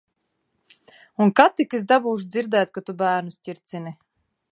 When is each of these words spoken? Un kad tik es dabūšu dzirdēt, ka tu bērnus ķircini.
Un 1.25 1.33
kad 1.39 1.53
tik 1.61 1.75
es 1.79 1.85
dabūšu 1.91 2.27
dzirdēt, 2.35 2.73
ka 2.79 2.83
tu 2.89 2.97
bērnus 3.03 3.39
ķircini. 3.49 3.93